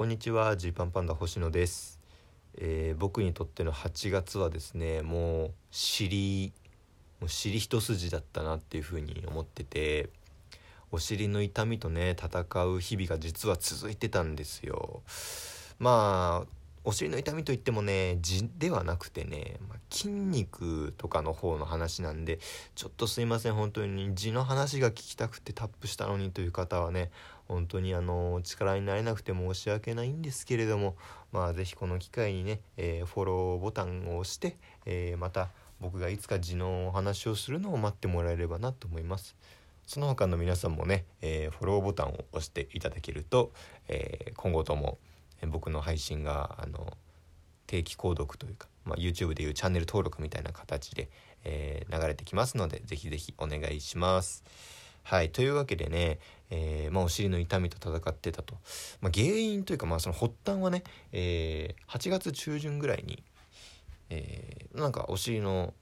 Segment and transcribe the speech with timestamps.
[0.00, 2.00] こんにちはジーパンパンダ星野です、
[2.56, 6.54] えー僕にとっての8月はですねもう尻
[7.20, 10.08] もう尻一筋だったなっていうふうに思ってて
[10.90, 15.02] お尻の痛みとね戦う日々が実は続いてたんですよ。
[15.78, 22.38] まあお尻の痛みといってもね痔ではなくてね、まあ筋肉とかの方の話なんで
[22.74, 24.14] ちょっとすいません本当に。
[24.14, 27.10] 痔の話が聞きたくてタップしたのにという方はね
[27.48, 30.96] 本当にあの力になれなくて申し訳ないんですけれども
[31.32, 35.48] まあ是非この機会にね、えーフォローボタンを押して、えーまた
[35.80, 39.34] 僕がいつか痔のお話をするのを待ってもらえればなと思います。
[39.86, 43.52] その他の皆さんもね、えーフォローボタンを押していただけると、
[43.88, 44.98] え今後とも
[45.46, 46.96] 僕の配信があの
[47.66, 51.08] 定期購読というか、まあ、YouTube でいうチャンネル登録みたいな形で、
[51.44, 54.44] えー流れてきますのでぜひぜひお願いします。
[55.02, 56.18] はいというわけでね、
[56.50, 58.54] えーまあ、お尻の痛みと戦ってたと、
[59.00, 63.22] まあ、原因というか、まあ、その発端はね、えー8月中旬ぐらいに、
[64.10, 65.74] えなんかお尻の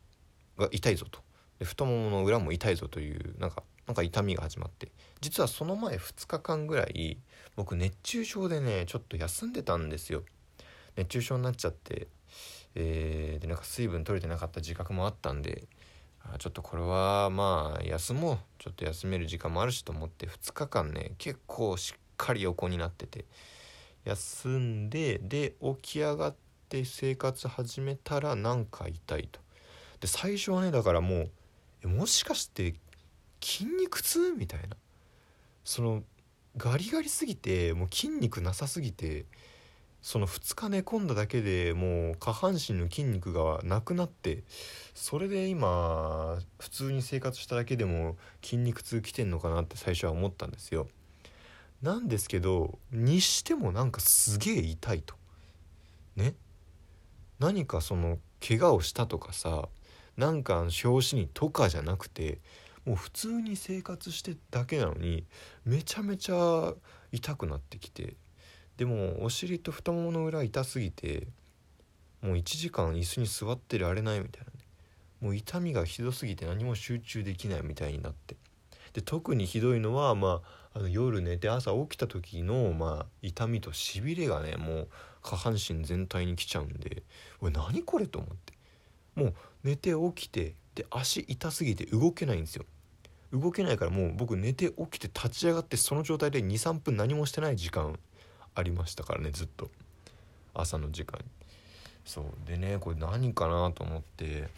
[0.57, 1.21] が痛いぞと
[1.59, 4.93] で太ももの裏も痛いぞというなんかなんか痛みが始まって。
[5.23, 7.17] 実はその前2日間ぐらい
[7.57, 10.23] 僕熱中症でねちょっと休んでたんですよ。
[10.95, 12.07] 熱中症になっちゃって、
[12.75, 15.65] えーでなんか水分取れてなかった自覚もあったんで
[16.23, 18.39] あちょっとこれはまあ休もう。
[18.59, 23.25] ちょっと休める時間もあるしと思って2日間ね結構しっかり横になってて
[24.05, 26.35] 休んでで起き上がっ
[26.69, 29.41] て生活始めたらなんか痛いと。
[30.01, 31.29] で最初はねだからも
[31.85, 32.75] うもしかして
[33.41, 34.77] 筋肉痛みたいな。
[35.65, 36.03] その
[36.57, 39.27] ガリガリすぎてもう筋肉なさすぎて
[40.01, 44.45] その2日寝込んだだけでもう下半身の筋肉がなくなって
[44.95, 50.89] それで今普通に生活しただけでも筋肉痛きてんのかなって最初は思ったんですよ。
[51.83, 55.15] なんですけどにしてもなんかすげえ痛いと。
[56.17, 56.35] ね。
[57.39, 59.69] 何かその怪我をしたとかさ
[60.17, 62.41] なんか拍子にとかじゃなくて
[62.89, 65.27] もう普通に生活してだけなのに
[65.67, 66.73] めちゃめちゃ
[67.13, 68.15] 痛くなってきて
[68.79, 71.29] でもお尻と太ももの裏痛すぎて
[72.23, 74.67] もう1時間椅子に座ってられないみたいなね。
[75.21, 78.37] もう痛みがひどすぎて何も集中できないみたいになって。
[78.95, 80.41] で特にひどいのは、ま
[80.73, 84.89] あ、あの夜寝て朝起きた時の、まあ、痛みとしびれがねもう
[85.23, 87.03] 下半身全体に来ちゃうんで
[87.43, 88.55] 「おい何これ?」と思って。
[89.15, 92.65] もう寝て起きてで足痛すぎて動けないんですよ。
[93.33, 97.99] 動けないからもう僕寝て起きて立ち上がってその状態で23分何もしてない時間
[98.55, 99.71] ありましたからねずっと。
[100.55, 101.27] 朝の時間に。
[102.05, 102.25] そう。
[102.47, 104.49] でねこれ何かなと思って。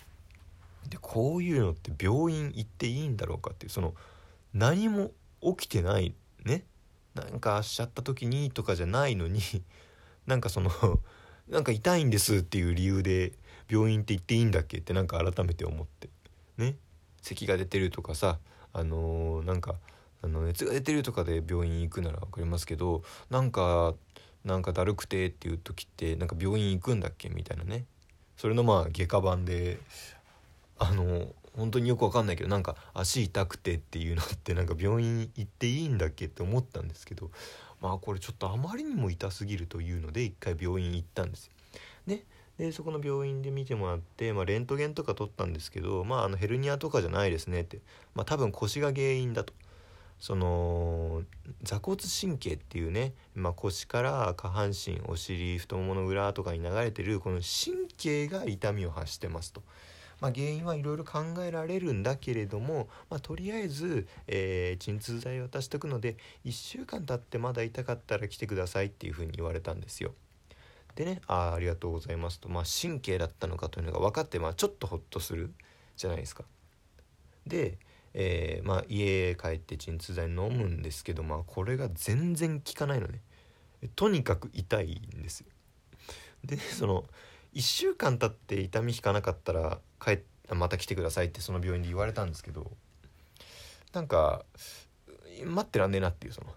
[0.89, 3.73] でこういうのって病院行っていいんだろうかっていう。
[3.73, 3.95] その
[4.55, 5.11] 何も
[5.43, 6.15] 起きてない。
[6.45, 6.65] ね。
[7.15, 9.41] なんかしちゃった時にとかじゃないのに。
[10.27, 10.71] なんかその
[11.49, 13.33] なんか痛いんですっていう理由で
[13.69, 16.09] 病院って行っていいんだっけってなんか改めて思って。
[16.57, 16.77] ね。
[17.21, 18.39] 咳が出てるとかさ。
[18.73, 19.77] あのーなんか
[20.23, 23.95] あの熱が出てるとかで病院行くなら分かりますけどなんか
[24.45, 27.85] なんかだるくてっていう時ってなんか病院行くんだっけみたいなね
[28.37, 29.79] それのまあ外科版で
[30.79, 31.27] あの
[31.57, 37.31] 本当によくわかんないけどなんか足痛くてっていうのってなんか病院行っていいんだっけって思ったんですけど
[37.81, 41.53] まあこれちょっとあまりにも痛すぎるというので一回病院行ったんですよ。
[42.07, 42.23] ね
[42.61, 47.79] でそこの病院で見てもらって、まあ、レントゲンとか取ったんですけど、まあ、あのヘルニアとかじゃないですねって、
[48.15, 49.55] まあ、多分腰が原因だと。
[50.19, 51.23] その
[51.63, 59.63] 座骨神経っていうね、まあ、腰から下半身お尻太ももの裏とかに流れてるこの神経が痛みを発してますと。
[60.21, 70.13] まあ、原因はいろいろ考えられるんだけれども、まあ、とりあえず、えー鎮痛剤を渡しとくので1週間経ってまだ痛かったら来てくださいっていうふうに言われたんですよ。
[70.95, 75.53] でねあーありがとうございますと、まあ、神経だったのかというのが分かって、まあ、ちょっとホッとする
[75.97, 76.45] じゃないですか。
[77.47, 77.79] で、
[78.15, 83.21] えーまあ、家帰って鎮痛剤飲むんですけど、まあ、これが全然効かないのね。
[83.97, 85.47] とにかく痛いんですよ。
[86.45, 87.05] でその
[87.55, 90.21] 1週間経って痛み引かなかったら帰っ
[90.55, 92.71] また来てくださいってその病院で言われたんですけど
[93.93, 94.45] なんか
[95.45, 96.49] 待ってらんねえなっていうその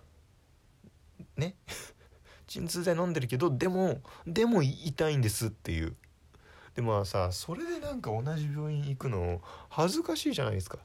[1.37, 1.55] ね
[2.53, 5.95] 鎮痛剤飲んでるけどでもでも痛いんですっていう
[6.75, 10.77] でまあさそれでなんか同じ病院行くの恥ずかしいじゃないですか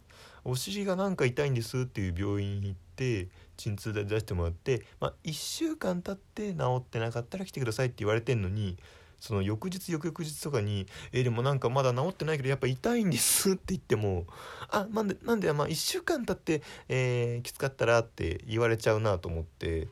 [0.45, 3.29] お尻がなんか痛いんですっていう病院行って
[3.59, 8.79] 鎮痛剤出してもらって、まあ、1週間経って治ってなかったら来てくださいって言われてんのに
[9.21, 14.27] その翌日翌々日とかに「えー、でもなんかまだ治ってないけどやっぱ痛いんです」って言っても
[14.71, 19.89] 「あなんでなんでまあ1週間経って、えー、きつかったら」って言われちゃうなと思って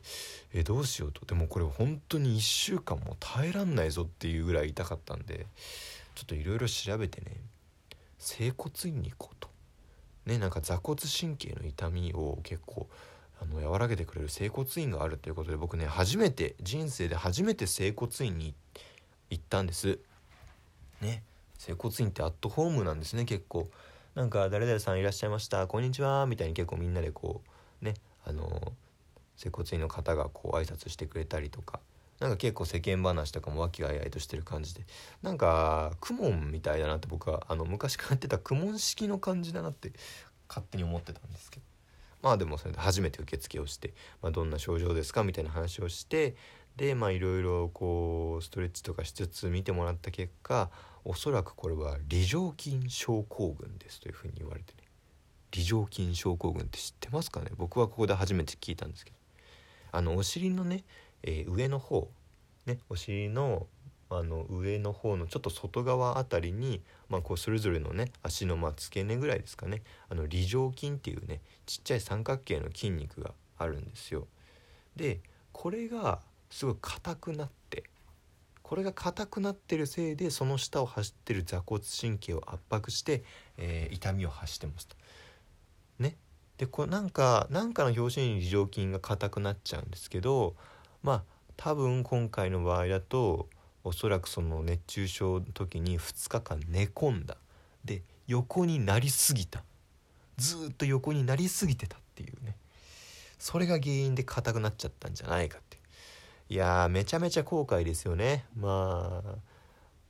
[0.53, 5.45] えー、どうしようとでもこれ本当に1週間も耐えらんないぞっていうぐらい痛かったんで
[6.15, 7.27] ちょっといろいろ調べてね
[8.17, 9.49] 整骨院に行こうと。
[10.27, 12.87] ねなんか座骨神経の痛みを結構
[13.41, 18.66] あの和らげてくれる整骨院があるということで僕ね初めて人生で初めて整骨院に行って
[19.29, 19.99] 行ったんです。
[21.01, 21.23] ね。
[21.57, 23.69] 整骨院ってアットホームなんですね結構。
[24.15, 27.43] なんか誰々さんいらっしゃいましたこんにちはみたいに結構みんなでこ
[27.83, 27.93] うね
[28.25, 28.73] あの
[29.35, 31.79] 整骨院の方がこう挨拶してくれたりとか。
[32.19, 34.85] なんか結構世間話とかも和気あいあいとしてる感じで。
[35.21, 39.91] なんか公文みたいだなって僕はあの昔からやってた公文式の感じだなって
[40.49, 41.65] 勝手に思ってたんですけど。
[42.23, 43.93] まあでもそれで初めて受付をして、
[44.23, 46.35] まあ、どんな症状ですかみたいな話をして
[46.77, 50.69] でまあいろいろこうストレッチとかしつつ見てもらった結果
[51.03, 54.83] おそらくこれは梨状筋症候群ですというふうに言われてね。
[55.51, 57.47] 梨状筋症候群って知ってますかね？
[57.57, 59.17] 僕はここで初めて聞いたんですけど。
[59.91, 60.83] あのお尻のね、
[61.23, 62.09] えー、上の方
[62.65, 63.65] ねお尻の
[64.09, 69.81] あの上の方のちょっと外側あたりに、まあ、こうそれぞれのね足のま付け根ぐらいですかね。
[70.09, 74.27] あの梨状筋っていうねちっちゃい三角形の筋肉があるんですよ。
[74.95, 75.21] で
[75.51, 77.83] これがすごい硬くなって
[78.63, 83.23] これが硬くなってるせいでその下を走ってる座骨神経を圧迫して、
[83.57, 84.97] えー、痛みを発してますと。
[85.99, 86.17] ね。
[86.57, 90.55] でこれなんかなんかの拍子に梨状筋が硬くなっちゃうんですけど
[91.01, 91.23] まあ
[91.55, 93.47] 多分今回の場合だと
[93.83, 97.37] おそらくその熱中症の時に2日間寝込んだ
[97.85, 99.63] で横になりすぎた
[100.35, 102.55] ずっと横になりすぎてたっていうね
[103.39, 105.76] それが原因で硬くなっちゃったんじゃないかって
[106.49, 108.45] いやめちゃめちゃ後悔ですよね。
[108.55, 109.35] まあ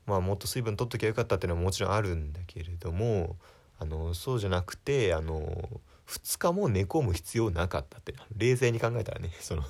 [0.06, 3.38] まあもっと水分取っときゃよかったっていうのはもちろんあるんだけれども
[3.80, 9.64] あのそうじゃなくてあの2日も寝込む必要なかったって冷静に考えたらね その。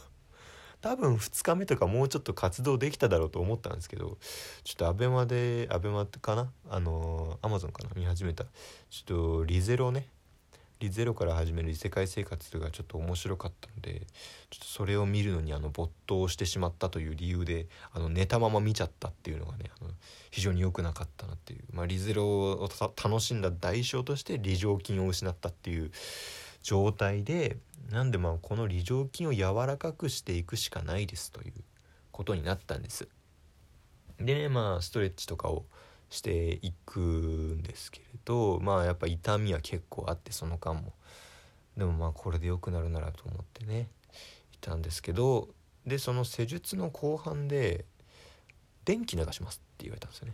[0.79, 4.19] 多分2日目とかもうちょっと活動できただろうと思ったんですけど
[4.63, 6.51] ちょっと ABEMA で ABEMA かな？
[6.69, 7.89] あの Amazon かな？
[7.95, 8.45] 見始めた。
[8.91, 10.07] ちょっとリゼロね。
[10.79, 14.05] リゼロから始める異世界生活がちょっと面白かったので
[14.49, 19.89] ちょっとそれを見るのにあの没頭してしまったという理由であの寝たまま見ちゃったっていうのがねあの
[20.29, 22.69] 非常に良くなかったなっていう、まあ、リゼロを
[23.03, 25.91] 楽しんだ代償として梨状筋を失ったっていう
[26.61, 27.57] 状態で
[27.89, 31.53] なんでまあこの梨状筋を柔らかくしていくしかないですという
[32.11, 33.07] ことになったんです。
[34.19, 35.65] でねまあストレッチとかを
[36.09, 40.93] していくんですけれどまあやっぱ痛みは結構あってその間も。
[41.75, 43.87] でもまあこれで良くなるならと思ってね
[44.53, 45.47] いたんですけど
[45.85, 47.85] でその施術の後半で
[48.83, 50.33] 電気流しますって言われたんですよね。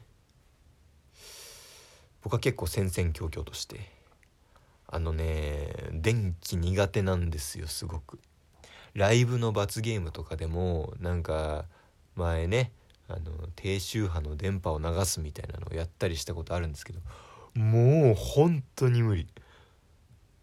[2.21, 3.91] 僕は結構戦々恐々として
[4.87, 8.19] あのね電気苦手なんですよすごく。
[8.93, 11.65] ライブの罰ゲームとかでもなんか
[12.15, 12.71] 前ね
[13.13, 17.00] あの低周波の電波を流すみたいなのをやったりしたことあるんですけど
[17.56, 19.27] もう本当に無理、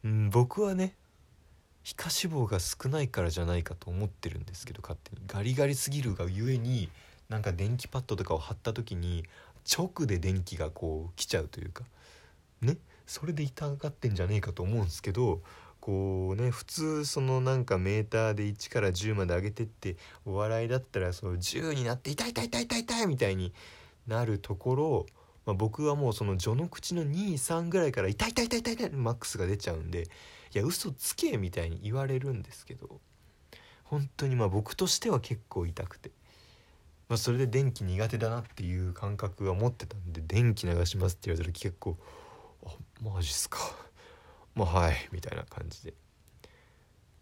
[0.04, 0.94] うん、僕はね
[1.82, 5.22] 皮下脂肪が少ないからじゃないかと思ってるんですけど勝手に。
[5.26, 6.88] ガリガリすぎるがゆえに
[7.28, 9.24] なんか電気パッドとかを貼った時に
[9.70, 11.84] 直で電気がこう来ちゃうというか
[12.60, 12.76] ね
[13.06, 15.40] それで痛がってんじゃねえかと思うんですけど
[15.80, 23.52] こうね普通そのなんかメーターで1から10まで上げてってお笑いだったらその10になって痛い痛い痛い痛い痛いみたいに
[24.06, 25.06] なるところ、
[25.46, 30.08] まあ、僕はもうその序の口の23ぐらいから痛い痛い痛い痛い痛いマックスが出ちゃうんで
[30.54, 33.00] いや嘘つけみたいに言われるんですけど
[33.84, 36.10] 本当にまあ僕としては結構痛くて。
[37.08, 41.98] まあ、それで電気苦手だなっていう感覚が持ってたんで電気流しますって言われたら結構
[42.64, 42.68] あ
[43.02, 43.58] マジっすか
[44.54, 45.94] もうはいみたいな感じで。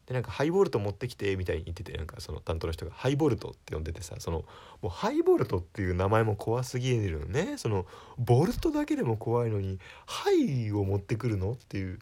[0.06, 4.38] でなんかハイボルト持ってきてみたいに言っててなんかその担当の人がハイボルトって呼んでてさその
[4.80, 7.58] もうハイボルトっていう名前も怖すぎるのね。
[7.58, 7.84] その
[8.16, 11.98] ボルトだけでも怖いのにハイを持ってくるのっていう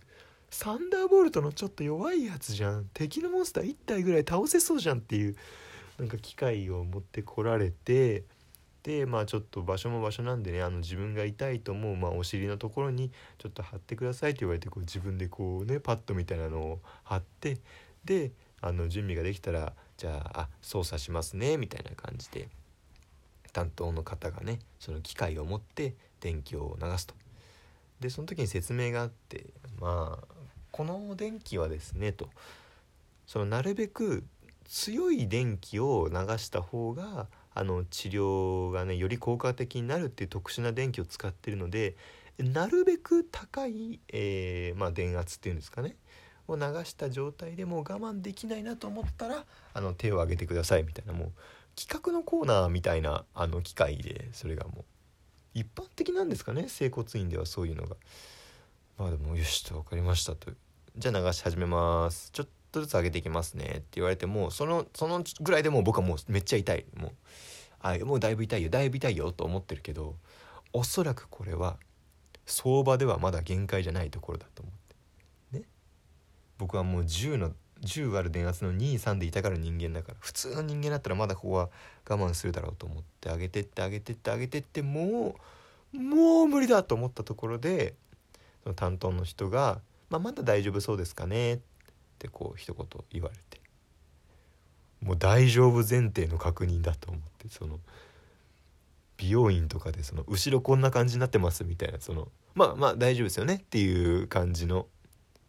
[0.50, 2.88] サンダーボルトのちょっと弱いやつじゃん。
[2.95, 5.37] 敵のモンスター1体ぐらい倒せそうじゃんっていう
[5.99, 8.23] なんか機械を持ってこられて
[8.87, 17.59] でまあちょっと場所も場所なんでねあの自分が痛いと思う、まあ、お尻のところにちょっと貼ってくださいって言われてこう自分でこうねパッドみたいなのを貼って
[18.05, 22.49] であの準備ができたらじゃああ操作しますねみたいな感じで
[23.52, 27.14] 担当の方がねその機械を持って電気を流すと。
[27.99, 29.47] でその時に説明があって
[29.81, 30.25] まあ
[30.71, 32.28] この電気はですねと
[33.26, 34.23] そのなるべく
[34.64, 37.26] 強い電気を流した方が
[37.57, 41.97] あの治療がねより効果的になるっていう特殊な電気を使ってるので
[42.39, 45.97] なるべく高い、えー、まあ、電圧っていうんですかね
[46.49, 51.33] を流した状態でもう我慢できないなと思ったらあの手を挙げてくださいみたいなもう
[51.75, 54.85] 企画のコーナーみたいなあの機械でそれがもう
[55.55, 57.97] 一般的なんですかね整骨院ではそういうのが。
[58.99, 60.51] まあでもよしと分かりましたと。
[60.97, 62.31] じゃあ流し始めます。
[62.33, 66.85] ちょっとずつ上げていきますねって言われてもそのそのぐらいでもう僕はもうめっちゃ痛い。
[66.97, 67.12] もう
[67.80, 68.71] あもうだいぶ痛いよ。
[68.71, 70.14] だいぶ痛いよと思ってるけど
[70.73, 71.76] おそらくこれは
[72.45, 74.75] 相場ではまだ限界じゃないところだと思っ
[75.52, 75.59] て。
[75.59, 75.64] ね。
[76.59, 77.52] 僕はもう10の
[77.83, 81.68] 10ある電圧の23で痛がる人間だから普通の人間だったらまだここは
[82.09, 85.37] 我慢するだろうと思って上げてって上げてって上げてっても
[85.95, 87.95] うもう無理だと思ったところで
[88.62, 89.80] その担当の人が
[90.11, 91.75] 「まあ、まだ大丈夫そうですかね」って
[92.16, 93.61] ってこう一言言われて。
[95.02, 97.78] もう大丈夫前提の確認だと思ってその
[99.18, 104.87] 美容院とかでその後ろこんな感じになってますみたいなそのまあまあ大丈夫ですよねっていう感じの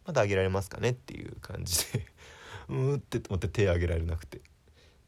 [0.06, 2.06] まだ上げられますかねっていう感じで
[2.68, 4.40] うーって思って手上げられなくて。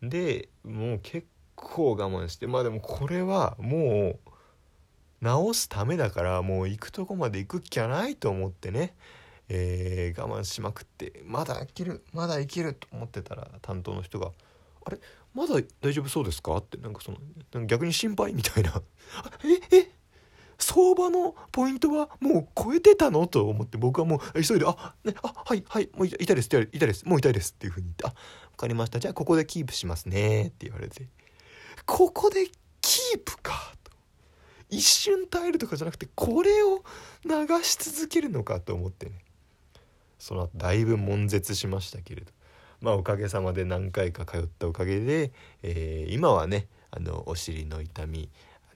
[0.02, 4.30] でもう結構我慢してまあでもこれはもう
[5.20, 8.94] 直すためだからもう行くとこまで行くっきゃないと思ってね、
[9.52, 14.30] えー、我慢しまくってまだいけるまだいけると思ってたら担当の人が
[14.86, 14.98] 「あれ？
[15.34, 18.80] まだ大丈夫そうですか?」ってなんかその逆に心配みたいな
[19.72, 19.76] 「え？
[19.76, 19.90] え？
[20.62, 23.26] 相場のポイントはもう超えてたの？
[23.26, 28.10] と思って僕はもう急いで「あねあはいはいもう痛いです痛いですもう痛いです」っていうふうに言って「あ
[28.52, 29.00] 分かりました。
[29.00, 31.08] じゃあここでキープしますね」って言われて
[31.86, 32.46] 「ここで
[32.80, 33.90] キープか」と。
[34.68, 36.84] 一瞬耐えるとかじゃなくてこれを
[37.24, 37.30] 流
[37.64, 38.60] し続けるのか？
[38.60, 39.12] と思ってね。
[40.20, 42.30] その後だいぶ悶絶しましたけれど。
[42.80, 48.30] まあおかげさまで何回か通ったおかげで、えー、今はねあのお尻の痛み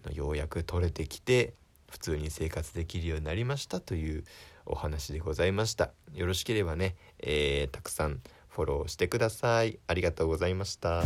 [0.04, 1.54] あのようやく取れてきて
[1.90, 4.24] 普通に生活できるようになりましたという
[4.66, 5.90] お話でございました。
[6.14, 9.78] よろしければね、えー、たくさんフォローしてください。
[9.86, 11.02] ありがとうございました。